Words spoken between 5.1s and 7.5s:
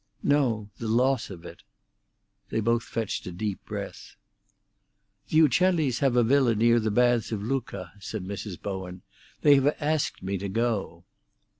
"The Uccellis have a villa near the baths of